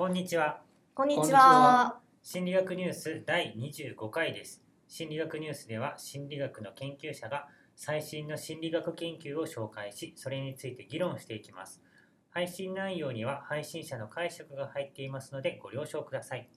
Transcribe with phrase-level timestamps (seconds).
[0.00, 0.62] こんにちは。
[0.94, 2.00] こんにちはは。
[2.22, 4.62] 心理学ニュース第25回です。
[4.88, 11.82] 心理学ニュースでは心理学の研究者が最新の心理学研究を紹介し、それについて議論していきます。
[12.30, 16.48] 配信内容には配信者の解釈が入っていますのでご了承ください。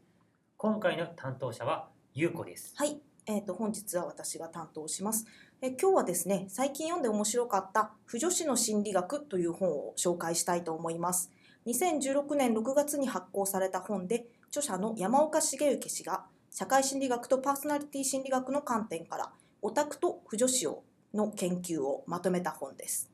[0.55, 2.73] 今回の担当者はゆうこです。
[2.77, 5.25] はい、えー、と本日は私が担当します。
[5.61, 11.29] え今日はですね、最近読んで面白かった「不女子の心理学」という本を紹介したいと思います。
[11.65, 20.83] 2016年6月に発行された本で、著者の山岡茂之氏が社会心理学とパーソナリティ心理学の観点からオタクと不女子を
[21.13, 23.09] の研究をまとめた本です。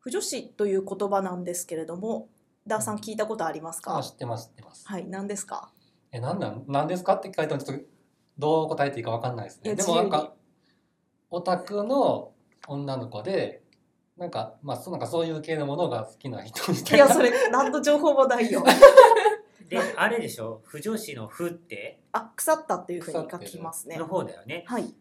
[0.00, 2.28] 不女子という言葉なんですけれども、
[2.66, 4.86] ダーさん聞いたことありますか、あ、知ってます、知ってます。
[4.86, 5.70] はい、何ですか？
[6.10, 7.84] え、なんなん、なんですかって聞かれても、ちょっと。
[8.38, 9.74] どう答えていいかわかんないですね。
[9.74, 10.34] でも、なんか。
[11.30, 12.32] オタクの
[12.66, 13.61] 女の子で。
[14.16, 17.06] なんか、まあ、そう、なんかそういう系のものが好きな人みたいな。
[17.06, 18.62] いや、それ、何の情報もないよ。
[19.68, 22.02] で、あれでしょ、不女子の不って？
[22.12, 24.06] あ、腐ったっていうふうに書きますねの。
[24.06, 24.64] 方だよね。
[24.66, 24.94] はい。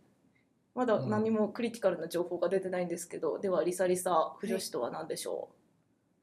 [0.73, 5.49] まだ何もクリティカルな情報が出てないんですけど、ではリサリサ不女子とは何でしょ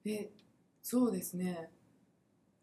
[0.07, 0.31] え
[0.83, 1.71] そうですね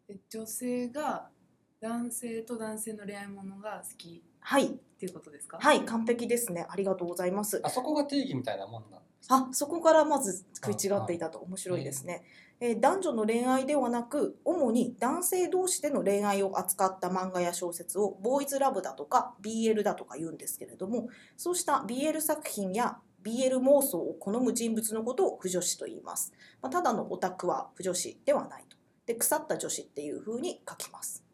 [0.08, 1.30] え女性が
[1.78, 4.30] 男性と男性の恋愛ものが好きう。
[4.40, 5.58] はい、っていうことですか？
[5.60, 6.66] はい、完璧ですね。
[6.68, 7.60] ありがとうございます。
[7.62, 9.05] あそこが定義みたいなもんなんです。
[9.28, 12.22] あ、そこからまず食い違っていたと面白いですね。
[12.60, 26.32] えー男女の恋愛ではなく、主に男性同士での恋愛を扱った漫画や小説をボーイズラブだとか BL だとか言うんですけれども、そうした BL 作品や BL 妄想を好む人物のことを不女子と言います。
[26.62, 28.76] まあ、ただのオタクは不女子ではないと。
[29.04, 31.26] で、腐った女子っていうふうに書きます。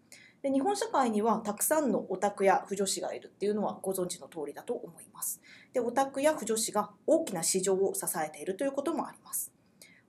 [0.42, 5.40] で日本社会にはたくさんのオタクや不女子がいるっていうのはご存知の通りだと思います。
[5.72, 9.52] でオタクや不女子が大きな市場を支えているということもあります。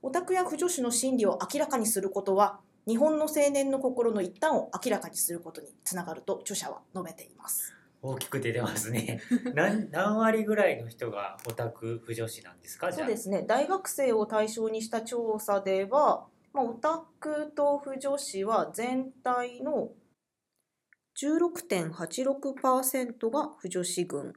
[0.02, 7.72] オタクや不女子の心理を明らかにすることは日本の青年の心の一端を明らかにすることにつながると著者は述べています。
[8.02, 9.22] 大きく出てますね。
[9.54, 12.92] 何何割ぐらいの人がオタク不女子なんですか？
[12.92, 19.88] そうですね大学生を対象にした調査では、まあ、オタクと不女子は全体の
[21.18, 24.34] 16.86%が不女子群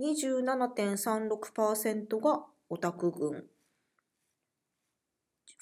[0.00, 3.44] 27.36%がオタク群。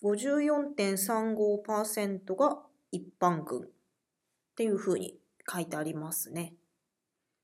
[0.02, 2.58] 54.35%が
[2.92, 3.62] 一般群。
[3.62, 3.64] っ
[4.56, 5.18] ていうふうに
[5.50, 6.54] 書いてありますね。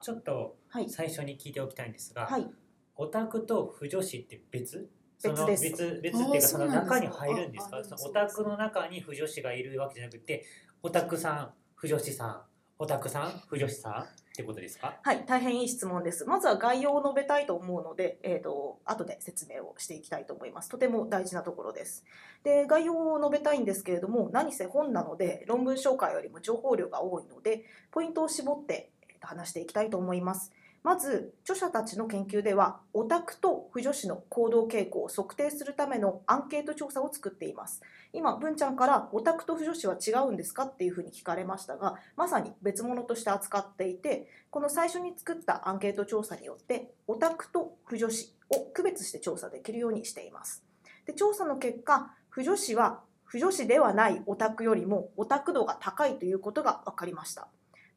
[0.00, 2.50] ちょっとはい、最初に聞いておきたいんですが、はい、
[2.96, 4.88] オタクと不女子って別？
[5.18, 6.00] その別です。
[6.02, 7.80] 別別っていうかその中に入るんですか？
[8.04, 10.44] オタクの中に不女子がいるわけじゃなくて
[10.82, 12.42] オタクさん不女子さん
[12.78, 14.06] オタクさん不女子さん？
[14.32, 14.96] ってことですか？
[15.02, 16.24] はい、大変いい質問です。
[16.24, 20.70] まずは概要を述べたいと思うので、えー、と後で説明をしていきたいと思います。
[20.70, 22.06] とても大事なところです。
[22.42, 30.50] で、概要を述べたいんですけれども、何せ本なので論文紹介よりも情報量が多いので、ポイントを絞ってえーと話していきたいと思います。
[30.82, 37.82] まず、著者たちの研究では、オタクと不女子の行動傾向を測定するためのアンケート調査を作っています。
[38.12, 50.64] 今、文ちゃんからオタクと不女子は違うんですかっていうふうに聞かれましたが、まさに別物として扱っていて、この最初に作ったアンケート調査によってオタクと不女子を区別して調査できるようにしています。
[51.06, 57.48] で調査の結果不女子は不女子ではないオタクよりもオタク度が高いということが分かりました。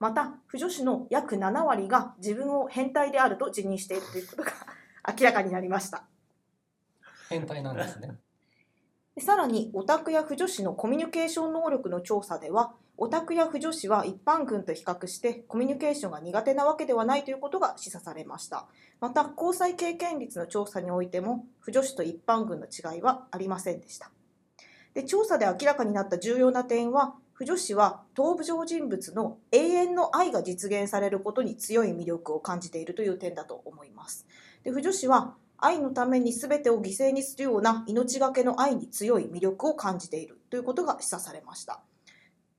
[0.05, 4.51] また不女子の約7割が自分を変態であると自認しているということが
[5.17, 6.03] 明らかになりました。
[7.27, 8.11] 変態なんですね。
[9.15, 18.67] でさらにオタクや不女子のコミュニケーション能力の調査ではオタクや不女子は一般群と比較してコミュニケーションが苦手なわけではないということが示唆されました
[18.99, 24.11] また交際経験率の調査においても不女子と一般群の違いはありませんでした
[24.93, 34.25] で調査で明らかになった重要な点は不女子は頭部上人物の永遠の愛が実現されることに強い魅力を感じているという点だと思います。
[34.63, 41.81] で不女子は愛のために全てを犠牲にするような命がけの愛に強い魅力を感じているということが示唆されました。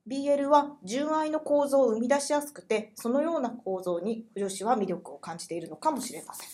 [0.06, 6.48] BL は純愛の構造を生み出しやすくてそのような構造に不女子は魅力を感じているのかもしれません。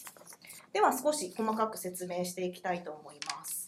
[0.72, 3.61] では少し細かく説明していきたいと思います。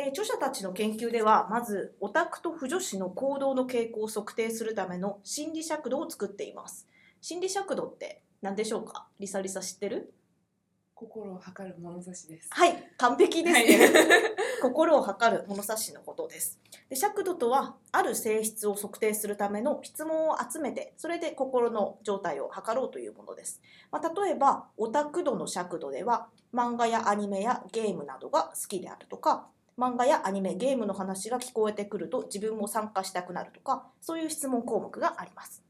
[0.00, 6.86] えー著者たちの研究ではまずオタクと不女子の行動の傾向を測定するための心理尺度を作っています。
[7.20, 9.08] 心理尺度って何でしょうか？
[9.18, 10.14] リサリサ知ってる？
[10.94, 12.48] 心を測る物差しです。
[12.52, 13.90] はい完璧ですね、
[14.62, 16.60] 心を測る物差しのことです。
[16.88, 23.60] で尺度とはある性質を測定するための質問を集めてそれで心の状態を測ろうというものです、
[23.90, 29.48] まあ、例えばオタク度の尺度では漫画やアニメやゲームなどが好きであるとか
[29.78, 35.62] 漫画やアニメゲームの話が聞こえてくると自分も参加したくなるとかそういう質問項目があります。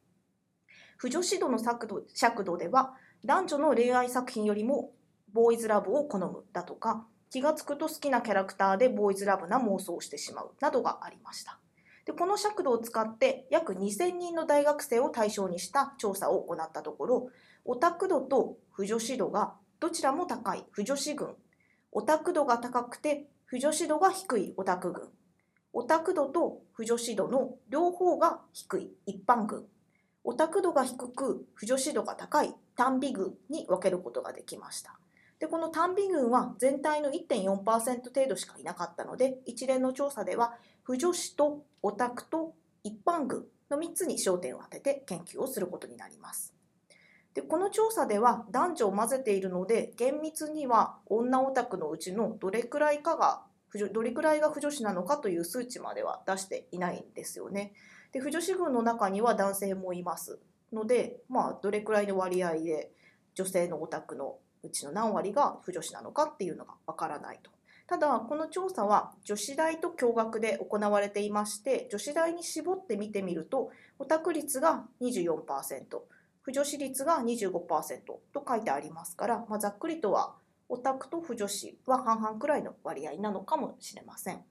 [0.96, 2.94] 不女子度の尺度尺度では
[3.24, 4.92] 男女の恋愛作品よりも
[5.32, 11.58] ボーイズラブを好むだとか気がつくと好きなキャラクターでボーイズラブな妄想をしてしまうなどがありました。
[12.06, 17.28] でこの尺度を使って約2000人の大学生を対象にした調査を行ったところ
[17.66, 20.64] オタク度と不女子度がどちらも高い。
[20.70, 21.36] 不女子群。
[21.92, 25.08] オタク度が高くて不女子度が低いオタク群。
[25.72, 29.64] オタク度と不女子度の両方が低い一般群。
[30.22, 34.98] オタク度が低く不女子度が高い単美群に分けることができました。
[35.38, 40.52] でこの単美群は全体の1.4%程度しかいなかったので一連の調査では
[40.82, 42.52] 不女子とオタクと
[42.84, 46.57] 一般群の3つに焦点を当てて研究をすることになります。
[47.38, 57.74] でこの調査では男女を混ぜているので厳密には女オタクのうちのどれくらいかが不女どれくらいが不女子なのかという数値までは出していないんですよね。
[58.10, 60.40] で不女子群の中には男性もいます
[60.72, 62.90] ので、まあ、どれくらいの割合で
[63.34, 67.52] 女性のオタクのうちの何割が不女子なのかっていうのがわからないと。
[67.86, 73.70] ただこの調査は女子大と共学で行われていまして女子大に絞って見てみると
[74.00, 76.00] オタク率が24%
[76.48, 77.50] 不女子率が25%
[78.06, 80.34] と書いてありますから、まあ、ざっくりとは
[80.70, 84.42] オタクと不女子は半々くらいの割合なのかもしれません。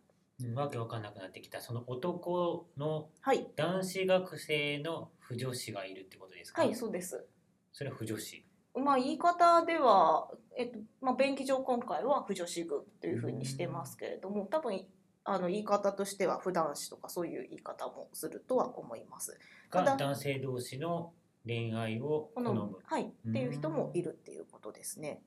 [0.44, 6.62] うんわけわかんなくなってきたその男のはい、男子学生の不女子がいるってことですか？
[6.62, 7.26] はい、そうです。
[7.74, 8.46] それは不女子
[8.76, 14.86] まあ言い方では、えっとまあ、便宜上今回は不女子群というふうにしてますけれども多分
[15.24, 19.40] あの言い方としては不男子とかそういう言い方もするとは思います。
[19.72, 21.12] ただが男性同士の
[21.48, 25.22] 恋愛を好むはい、っていう人もいるっていうことですね。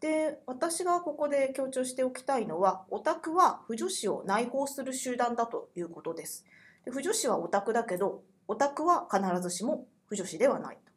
[0.00, 6.44] で私がここで強調しておきたいのはオタクは不女子を内包する集団だということです。
[6.84, 10.92] で不女子はオタクだけどオタクは必ずしも不女子ではないと。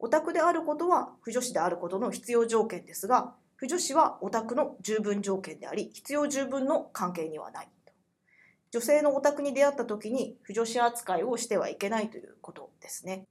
[0.00, 7.92] オタクであることは不女子であることの必要条件ですが不女子はオタクの十分条件であり必要十分の関係にはないと。
[8.72, 13.26] 女性のオタクに出会った時に不女子扱いをしてはいけないということですね。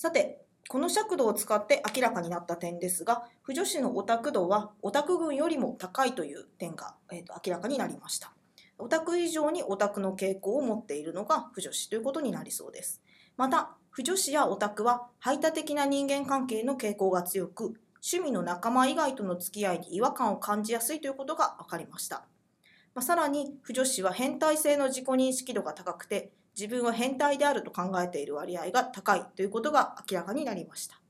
[0.00, 8.32] さてこの尺度を使って明らかになった点ですが不女子のオタク度はオタク群よりも高いという点が、えーと明らかになりました。
[8.78, 13.02] オタク以上にオタクの傾向を持っているのが不女子ということになりそうです。
[13.36, 22.22] また不女子やオタクは排他的な人間関係の傾向が強く趣味の仲間以外との付き合いに違和感を感じやすいということが分かりました、
[22.94, 31.00] まあ、さらに不女子は変態性の自己認識度が高くて自分は変態であると考えている割合が高いということが明らかになりました。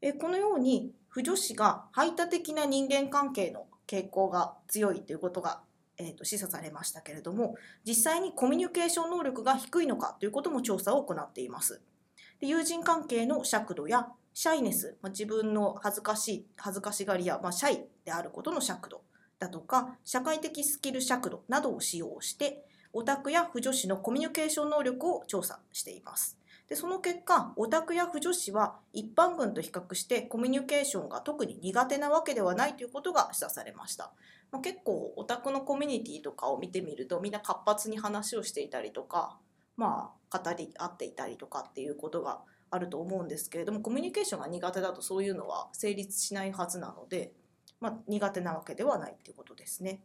[0.00, 5.62] えこのように不女子が排他的な人間関係の傾向が強いということが、
[5.98, 11.80] えーと示唆されましたけれども実際にコミュニケーション能力が低いのかということも調査を行っています。
[12.38, 19.02] で友人関係の尺度やシャイネス、まあ、自分の恥ずかしい恥ずかしがりや、まあ、シャイであることの尺度
[19.40, 26.38] だとか社会的スキル尺度などを使用してオタクや不女子のコミュニケーション能力を調査しています。
[26.68, 34.12] でその結果オタクや不女子は一般群と比較してコミュニケーションが特に苦手なわけではないということが示唆されました。
[34.50, 39.38] まあ、結構オタクのコミュニティとかを見てみるとみんな活発に話をしていたりとか、
[39.76, 42.40] まあ、語り合っていたりとかっていうことが
[42.70, 47.32] あると思うんですけれどもコミュニケーションが苦手だとそういうのは成立しないはずなので、
[47.80, 50.00] まあ、苦手なわけではないっていうことですね。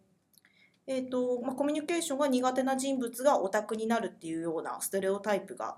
[0.91, 5.77] えーとまあ、コミュニケーションが苦手な人物がオタクになるっていうようなステレオタイプが、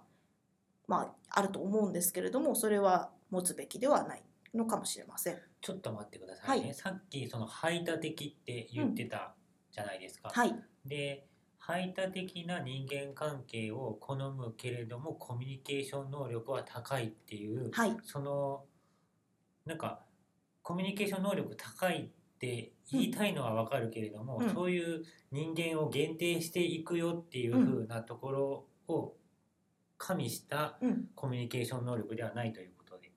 [0.88, 4.24] まあ、あると思うんですけれどもそれは持つべきではない
[4.56, 5.38] のかもしれません。
[5.60, 6.74] ちょっと待ってくださいね、はい。
[6.74, 9.34] さっきその排他的って言ってた
[9.74, 11.28] じゃないですか、はい、で
[11.60, 18.64] 排他的な人間関係を好むけれどもコミュニケーション能力は高いっていう、はい、その
[19.66, 20.00] なんか
[20.62, 22.10] コミュニケーション能力高い
[22.42, 24.50] って言いたいのはわかるけれども、うん。
[24.50, 29.14] そういう人間を限定していくよっていう風なところを
[30.00, 33.12] 加味したうん、コミュニケーション能力ではないということで。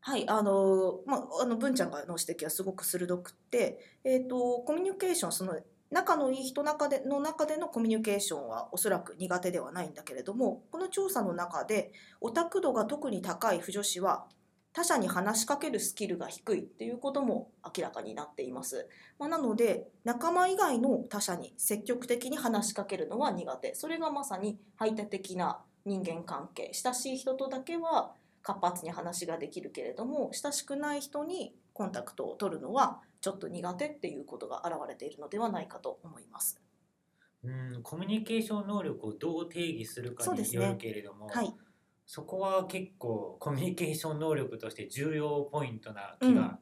[0.00, 5.58] はい、あの、まあ、あの文ちゃんがの指摘はすごく鋭くって、えっ、と、コミュニケーション、その
[5.90, 14.26] 仲のいい人中での中でのコミュニケーションはおそらく苦手ではないんだけれども、この調査の中でオタク度が特に高い不女子は
[14.78, 18.88] 他者に話しかけるスキルが低いっていうことも明らかになっています。
[19.18, 23.74] まあ、なので仲間以外の他者に積極的に話しかけるのは苦手。
[23.74, 26.70] それがまさに排他的な人間関係。
[26.72, 36.62] 親しい人とだけは活発に話ができるけれども親しくない人にコンタクトを取るのはちょっと苦手っていうことが現れているのではないかと思います。
[37.42, 41.52] うんコミュニケーション能力をどう定義するかによるけれども、はい、
[42.08, 46.58] そこは結構コミュニケーション能力として重要ポイントな気が、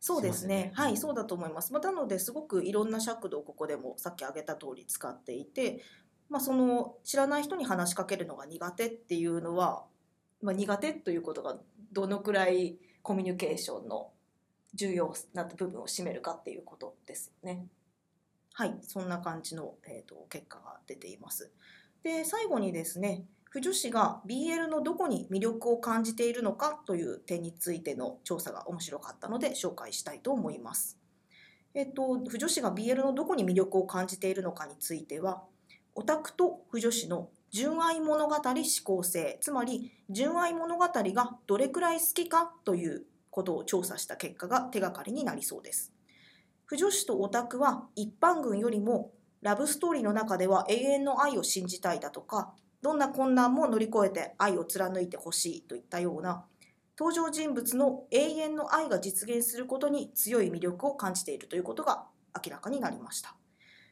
[0.00, 1.72] そうですねはいそうだと思います。
[1.72, 5.84] まあ、なのですごくいろんな尺度をここでもさっき挙げた通り使っていて、
[6.28, 9.84] まあ、その知らない人に話しかけるのが苦手っていうのは、
[10.42, 11.56] まあ、苦手ということが
[11.92, 14.10] どのくらいコミュニケーションの
[14.74, 17.64] 重要な部分を占めるかっていうことですよね。
[18.54, 21.52] はい、そんな感じの、えー、と結果が出ています。
[22.02, 23.24] で最後にですね
[23.54, 30.98] 婦女子が BL のどこに魅力を感じているのかという点についての調査が面白かったので紹介したいと思います。
[31.72, 35.44] えっと、婦女子が BL のどこに魅力を感じているのかについては
[35.94, 45.92] オタクと婦女子の純愛物語思考性つまり純愛物語がどれくらい好きかということを調査した結果が手がかりになりそうです。
[46.64, 52.52] 婦女子とオタクは一般群よりもラブストーリーの中では永遠の愛を信じたいだとか
[52.84, 56.44] どんな困難も乗り越えて愛を貫いてほしいといったような
[56.98, 62.04] 登場人物の永遠の愛が実現することに強い魅力を感じているということが
[62.36, 63.36] 明らかになりました。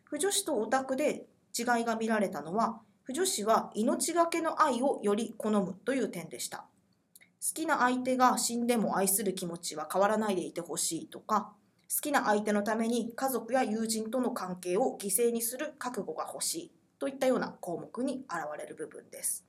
[0.05, 1.25] 婦女子とオタクで
[1.59, 6.59] 違いが見られたのは婦女子は命がけの愛をより好むという点でした。
[6.59, 11.55] 好きな相手が死んでも愛する気持ちは変わらないでいてほしいとか
[11.89, 16.73] 好きな相手のために家族や友人との関係を犠牲にする覚悟が欲しい
[17.03, 19.45] といったような項目に現れる部分です。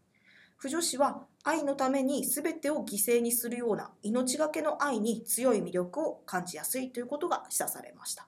[0.58, 8.28] 婦女子は愛のために全てを犠牲にするような命がけの愛に強い魅力を感じやすいということが示唆されました。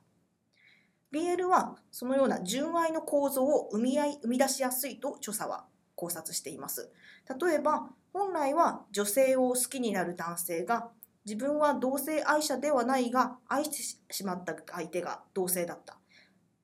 [1.11, 5.65] BL はそのような純愛の構造を生み合い生み出しやすいと著者は
[5.95, 6.91] 考察しています。
[7.41, 10.91] 例えば本来は女性を好きになる男性が
[11.25, 15.97] 自分は同性愛者ではないが愛してしまった相手が同性だった。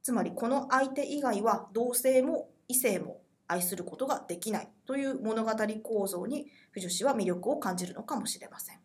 [0.03, 5.51] つまりこの相手以外は同性も異性も愛することができないという物語
[5.83, 8.79] 構造に婦女子は魅力を感じるのかもしれません。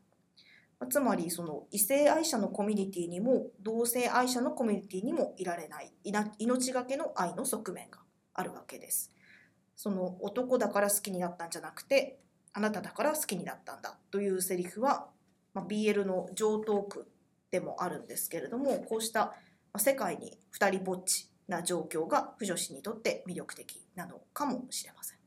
[0.90, 5.92] つまりその異性愛者のコミュニティにも同性愛者のコミュニティにもいられない
[6.38, 8.00] 命がけの愛の側面が
[8.34, 9.12] あるわけです。
[9.76, 12.18] その男だから好きになったんじゃなくて
[12.52, 15.06] あなただから好きになったんだというセリフは、
[15.54, 17.06] まあ、BL の上等句
[17.50, 19.34] でもあるんですけれどもこうした
[19.72, 25.18] ま世界に二人ぼっちな状況が婦女子にとって魅力的なのかもしれません。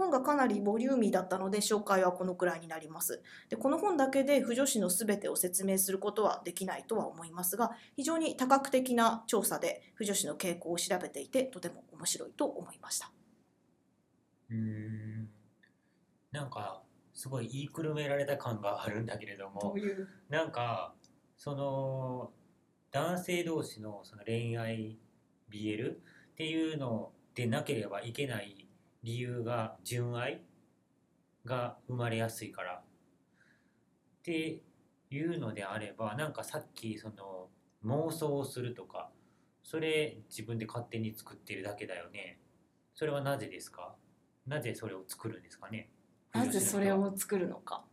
[0.00, 3.22] 本がかなりボリューミーだったので紹介はこのくらいになります。
[3.50, 13.12] でこの本だけで婦女子の全てを説明することはできないとは思いますが非常に多角的な調査で婦女子の傾向を調べていてとても面白いと思いました。
[14.50, 15.28] うーん
[16.32, 16.82] なんか
[17.12, 19.74] すごい言いくるめられた感があるんだけれども
[20.30, 20.94] なんか
[21.36, 22.30] その
[22.90, 24.96] 男性同士のその恋愛
[25.50, 25.96] BL っ
[26.36, 28.68] ていうのでなければいけない
[29.02, 30.42] 理由が純愛
[31.44, 32.82] が生まれやすいから。
[34.20, 34.60] って
[35.10, 37.48] いうのであればなんかさっきその
[37.84, 39.10] 妄想をするとか
[39.62, 42.38] それ自分で勝手に作ってるだけだよね。
[42.94, 43.94] それはなぜですか？
[44.46, 45.90] なぜそれを作るんですかね？
[46.32, 47.84] なぜそれを作るのか。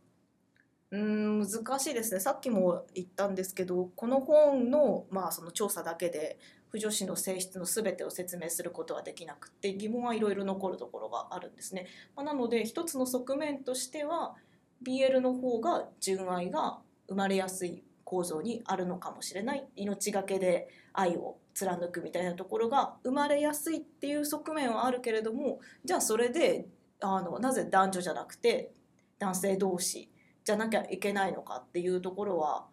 [0.90, 6.38] うん難しいですねさっきも言ったんですけどこの本の,、まあその調査だけで
[6.70, 11.86] 婦女子の性質の全てを説明することはできなくて疑問はいろいろ残るところがあるんですね。
[12.14, 14.36] まあ、なので一つの側面としては
[14.82, 16.78] BL の方が純愛が
[17.08, 26.66] 生まれやすい構造にあるのかもしれない命がけで愛を貫くみたいなところが生まれやすいっていう側面はあるけれどもじゃあそれで
[27.00, 28.72] あのなぜ男女じゃなくて
[29.18, 30.10] 男性同士
[30.48, 32.64] じゃなきゃいけないのかっていうところは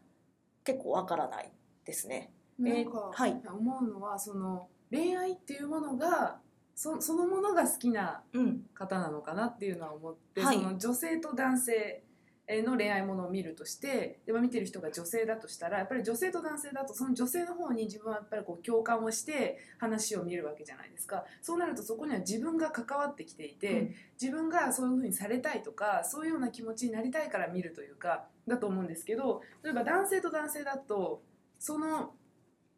[0.63, 1.51] 結構わからない
[1.83, 2.31] ですね。
[2.57, 3.41] なんか、はい。
[3.45, 6.37] 思うのはその恋愛っていうものが
[6.73, 10.55] そそのものが好きなうん、方なのかなっていうのは思って、はい。
[10.55, 12.01] その女性と男性
[12.47, 21.25] の恋愛ものを見るとしてで、まあ見てる人が女性だとしたらやっぱり女性と男性だとその女性の方に自分はやっぱりこう共感をして話を見るわけじゃないですか。
[21.41, 23.95] そうなるとそこには自分が関わってきていて、うん。
[24.21, 31.21] 自分がそういう風にされたいとかそういうような気持ちになりたいから見るというかだと思うんですけど例えば男性と男性だと
[31.59, 32.13] その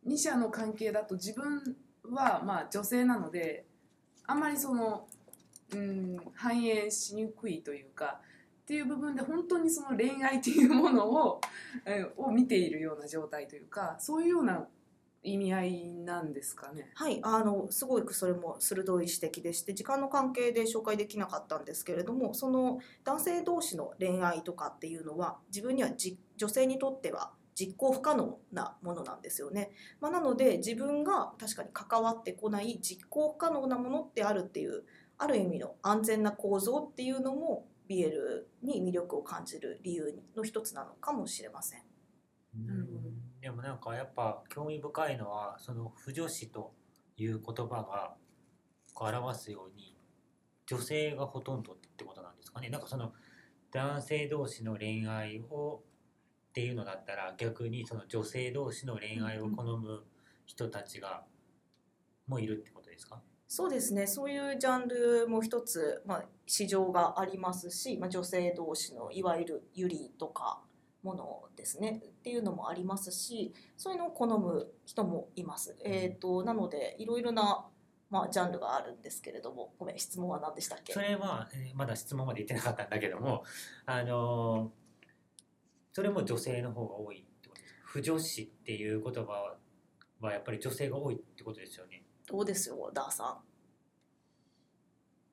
[0.08, 1.76] 2者の関係だと自分
[2.10, 3.66] はまあ女性なので
[4.26, 5.08] あんまりその、
[5.74, 8.20] うん、反映しにくいというか
[8.68, 11.40] っていう部分で本当にその恋愛っていうものを
[11.86, 14.68] えを見ているような状態というかそういうような
[15.24, 16.92] 意味合いなんですかね。
[16.96, 29.72] はい、あのすごくそれも鋭い指摘でして時間の関係で紹介できなかったんですけれどもその男性同士の恋愛とかっていうのは自分にはじ女性にとっては実行不可能なものなんですよね。
[30.02, 34.84] まあ、なので自分が確かに関わってこない実行不可能なものってあるっていう
[35.18, 38.12] ある意味の安全な構造っていうのも BL
[38.64, 41.82] に魅力を感じる理由の一つなのかもしれません。
[42.66, 46.74] なるほどでもなんかやっぱ興味深いのはその不女子と
[47.16, 48.16] いう言葉が
[48.94, 49.96] こう表すように
[50.66, 52.70] 女性がほとんどってことなんですかね。
[52.70, 53.14] なんかその
[53.72, 55.84] 男性同士の恋愛を
[56.50, 60.04] っていうのだったら逆にその女性同士の恋愛を好む
[60.46, 61.24] 人たちが
[62.26, 63.22] もいるってことですか？
[63.48, 64.08] そうですね。
[64.08, 70.62] そういうジャンルも一つ、まあ、市場がありますし、まあ、女性同士のいわゆるユリとか
[71.02, 72.02] ものですね。
[72.06, 75.78] っていうのもありますしそういうのを好む人もいます。
[75.84, 77.66] えー、となのでいろいろな、
[78.10, 79.74] まあ、ジャンルがあるんですけれども。
[79.80, 80.92] ごめん質問は何でしたっけ？
[80.94, 83.44] それは、えーまだ質問まで言ってなかったんだけども
[83.86, 84.88] あのー
[85.94, 87.74] それも女性の方が多いってことです。
[87.74, 89.58] か不女子っていう言葉は
[90.20, 93.40] はやっぱり女性が多いってことですよねどうですよダーさ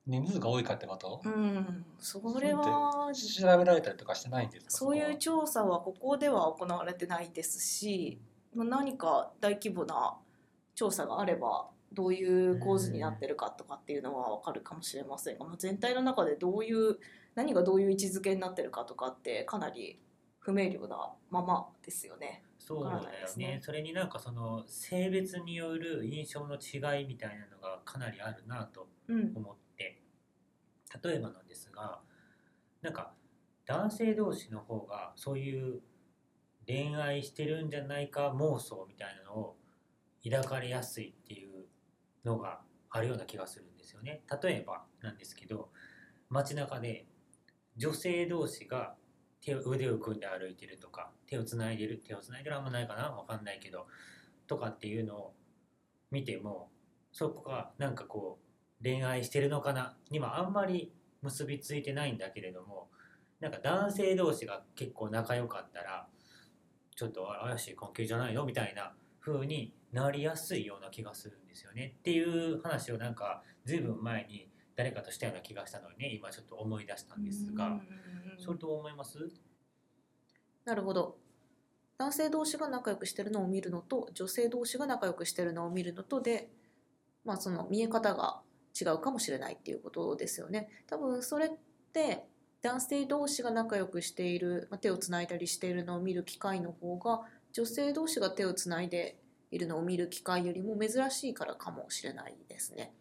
[0.07, 1.21] 人数が多いかってこと？
[1.27, 1.31] ん。
[1.31, 4.71] うんそれは調べられたりとかしてないんですか？
[4.71, 8.19] そういうこ調査はここでは行われてないですし、
[8.53, 10.15] まあ何か大規模な
[10.75, 16.97] 調査があればどういう構図になってるかとかっていうのは分かるかもしれませんが、まあ、全体の中でどういう
[17.33, 19.99] 何がどういう位置づけになってるかとかってかなり
[20.39, 22.43] 不明瞭なままですよね。
[22.65, 23.01] そうだよ
[23.37, 23.53] ね。
[23.53, 30.01] ねそれになんかその性別による印象の違いみたいなのがかなりあるなとうん、思って。
[31.03, 31.99] 例えばなんですが
[32.81, 33.13] なんか
[33.65, 35.81] 男性同士の方がそういう
[36.67, 39.57] 恋愛してるんじゃないか妄想みたいなのを
[40.23, 41.65] 抱かれやすいっていう
[42.23, 44.23] のがあるような気がするんですよね。
[44.41, 45.69] 例えばなんですけど
[46.29, 47.05] 街中で
[47.77, 48.95] 女性同士が
[49.45, 53.85] 手を腕を組んで歩いてるとか手をつないでる手をつないでるあんまないかなわかんないけど
[54.47, 55.33] とかっていうのを
[56.09, 56.69] 見ても
[57.11, 58.39] そこがなんかこ
[58.81, 62.89] う恋愛してるのかなにはあんまり結びついてないんだけれども
[63.39, 66.07] なんか男性同士が結構仲良かったら
[66.95, 71.95] ちょっと怪しい関係じゃないのみたいな風になりやすいような気がするんですよね。
[71.99, 77.79] っていう話をなんか随分前に誰かとしたような気がしたのでね今ちょっと思い出したんですが
[78.37, 79.17] それどう思います？
[80.65, 81.17] なるほど
[81.97, 86.49] 男性同士が仲良くしてるのを見るのと女性同士が仲良くしてるのを見るのとで、
[87.23, 88.41] まあ、その見え方が
[88.79, 90.67] 違うかもしれないっていうことですよね。
[90.87, 91.49] 多分それっ
[91.93, 92.25] て
[92.61, 97.21] 男性同士が仲良くしている、まあ、手をつないだりしているのを見る機会の方が
[97.53, 99.17] 女性同士が手をつないで
[99.51, 102.91] いるのを見る機会よりも珍しいからかもしれないですね。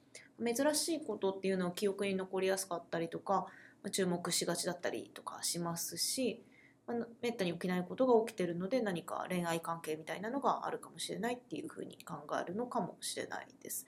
[0.44, 3.46] 珍しいことっていうのは記憶に残りやすかったりとか
[3.90, 6.42] 注目しがちだったりとかしますし
[6.86, 13.86] まあめったに起きないことが起きてるので何か恋愛関係みたいなのがあるかもしれないっていうふうに考えるのかもしれないです。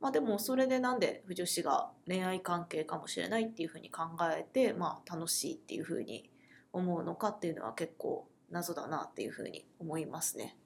[0.00, 6.30] まあ、でもそれでなんで不女子が恋愛関係かもしれないっていうふうに考えて、まあ、楽しいっていうふうに
[6.72, 10.56] 思うのかっていうのは結構謎だなっていうふうに思いますね。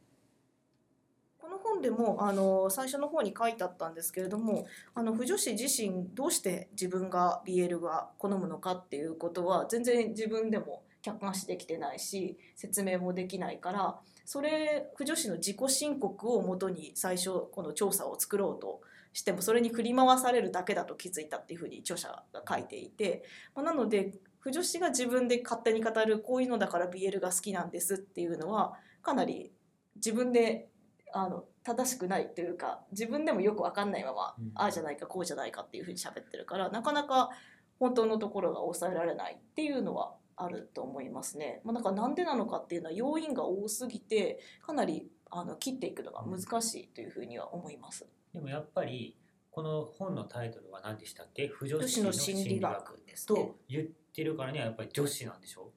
[1.72, 18.80] 本でもあの最初の方に書いてあったんですけれどもあの不女子自身どうして自分が BL が好むのかっていうことは全然自分でも客観視できてないし説明もできないからそれ不女子の自己申告をもとに最初この調査を作ろうと
[19.12, 29.52] してもそれに振り回されるだけだと気づいたっていうふうに著者が書いていて、まあなので不女子が自分で勝手に語るこういうのだから BL が好きなんですっていうのはかなり
[29.96, 30.68] 自分で
[31.12, 37.30] あの正しくないというか自分でもよく分かんないまま、うんああじゃないかこうじゃないかっていうふうに喋ってるからなかなか
[37.78, 41.60] 本当のところが抑えられないっていうのはあると思いますね。
[41.64, 48.06] まあ、だからなんでなのかっていうのは要因が多すぎてかなりあの切っていくのが難しいというふうには思います。
[48.32, 49.16] でもやっぱり
[49.50, 51.48] この本のタイトルは何でしたっけ？
[51.48, 53.56] 不女女子の心心理学ですねと。
[53.68, 55.70] 言ってるからにはやっぱり女子なんでしょ？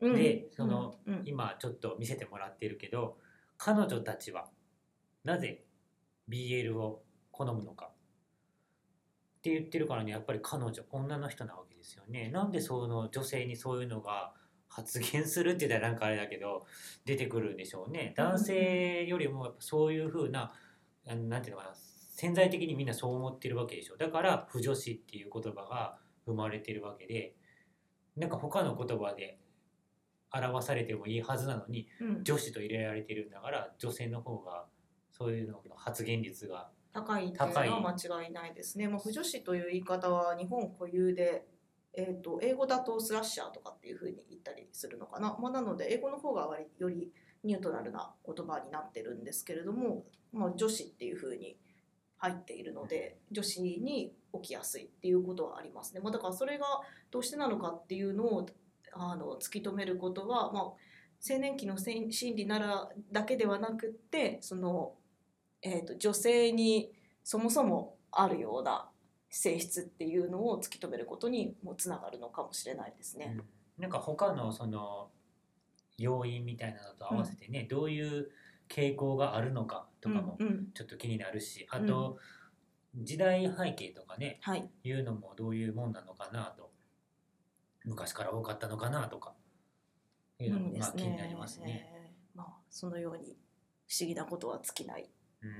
[0.00, 3.18] うんでその、うんうん今ちょっと見せてもらってるけど
[3.62, 4.48] 彼女たちは
[5.22, 5.64] なぜ
[6.30, 7.90] BL を好むのか。
[7.90, 12.30] って言ってるからにはやっぱり彼女女の人なわけですよね。
[12.30, 14.32] なんでその女性にそういうのが
[14.68, 16.64] 発言するって言ったらなんかあれだけど
[17.04, 18.14] 出てくるんでしょうね。
[18.16, 20.54] 男性よりもやっぱそういう風な
[21.04, 27.34] なんていうのかな潜在的にみんなそう思ってるわけでしょだから不女子っていう言葉が生まれてるわけで
[28.16, 29.38] なんか他の言葉で
[30.32, 34.66] 表されてもいいはずなのにうん女子と入れられてるんだから女性の方が
[35.10, 38.88] そういうのの発言率が高いっていうのは間違いないですね。
[38.88, 41.46] まあ、不女子という言い方は日本固有で、
[41.94, 45.36] えー、と英語だとスラッシャーとかっていうふうに言ったりするのかな。
[45.40, 47.12] まあ、なので英語の方が割より
[47.44, 51.56] ニュートラルな言葉になってるんですけれども、まあ、女子っていう風に
[52.18, 56.66] 入っているので女子に起きやすいっていうことはありますね、まあ、だからそれが
[57.10, 58.46] どうしてなのかっていうのを
[58.92, 60.62] あの突き止めることは、まあ、
[61.28, 64.94] 青年期の心理ならだけではなくってその、
[65.62, 66.92] えー、と女性に
[67.24, 68.88] そもそもあるような
[69.30, 73.36] 性質っていうのを突き止めることにもつながるのかもしれないですね。
[73.36, 73.82] うん。
[73.82, 75.08] なんか他のその
[75.96, 78.30] 要因みたいなのと合わせてね、どういう
[78.68, 80.66] 傾向があるのかとかもうんうん。
[80.74, 82.18] ちょっと気になるし、あと
[82.94, 86.69] 時代背景とかねはい、いうのもどういうもんなのかなと
[87.84, 89.34] 昔から多かったのかなとか
[90.38, 92.14] いうのもまあ気になりますね。
[92.34, 93.36] まあそのように
[93.88, 95.10] 不思議なことは尽きない。
[95.42, 95.50] うん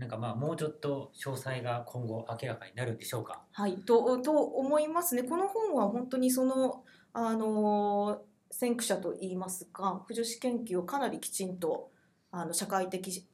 [0.00, 3.42] なんかまあもうちょっと詳細が今後明らかになるんでしょうか。
[3.52, 5.24] はい、とと思いますね。
[5.24, 11.90] この本は本当にそのあの先駆者といいますか、不女子研究をかなりきちんと
[12.30, 13.26] あの社会的し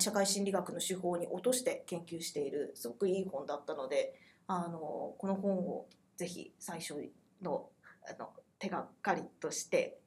[0.00, 4.14] 社会心理学の手法に落として研究しているすごくいい本だったので、
[4.48, 5.86] あのこの本を
[6.18, 6.94] ぜひ最初
[7.40, 7.70] の
[8.04, 10.00] あの手がかりとして、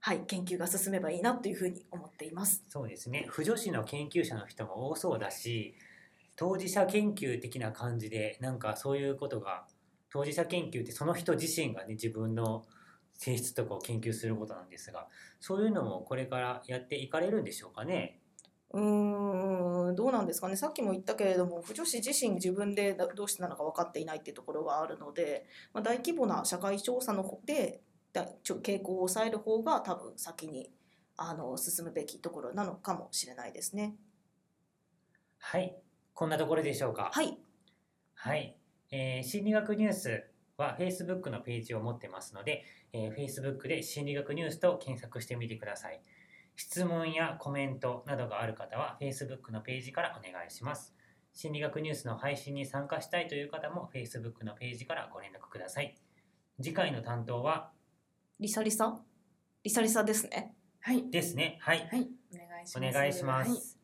[0.00, 2.64] はい、研究が進めばいいなというふうに思っています。
[2.68, 3.26] そうですね。
[3.30, 5.74] 不女子の研究者の人も多そうだし、
[6.36, 9.66] 当事者研究的な感じで、なんかそういうことが、
[10.10, 12.64] 当事者研究ってその人自身がね、自分の
[13.14, 15.08] 性質とかを研究することなんですが、
[15.40, 18.20] そういうのもこれからやっていかれるんでしょうかね。
[18.72, 27.80] うーんどうなんですかねさっきも言ったけれども不女子自身自分でだどうしてなのか分かっていないっていうところがあるので、まあ、大規模な社会調査の方で
[28.12, 30.70] 傾向を抑える方が多分先に
[31.16, 33.96] あの進むべきところなのかもしれないですね。
[35.38, 35.76] はい。
[36.14, 37.10] こんなところでしょうか。
[37.12, 37.38] はい、
[38.14, 38.56] はい、
[38.90, 40.24] えー心理学ニュース
[40.56, 46.00] は Facebook のページを持ってますので、えー Facebook で心理学ニュースと検索してみてください。
[46.60, 50.92] 質問やコメントなどがある方は Facebook のページからお願いします。
[51.32, 55.96] 心理学ニュースの配信に参加したいという方も Facebook のページからご連絡ください。
[56.60, 57.70] 次回の担当は
[58.40, 58.98] リサリサ？
[59.62, 60.56] リサリサですね。
[60.80, 61.58] はい、ですね。
[61.60, 61.88] はい。
[61.92, 62.92] はい、お願いしおます。
[62.92, 63.78] 願いしまはいす。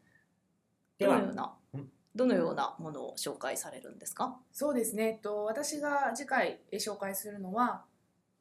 [0.98, 4.36] ではどのよう、なうんどのようなものを紹介されるんですか？
[4.50, 7.84] そうですね、えっと、私が次回え紹介するのは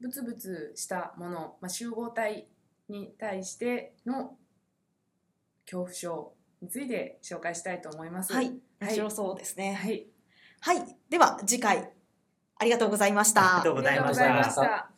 [0.02, 2.48] ブツブツしたもの、まあ、集合体
[2.90, 4.38] に対しての
[5.66, 8.34] 恐怖症について紹介したいと思います。
[8.34, 9.74] はい、面白そうですね。
[9.74, 10.08] はい、
[10.62, 11.90] はい、では次回
[12.58, 13.42] ありがとうございました。
[13.42, 14.93] ありがとうございましたありがとうございました。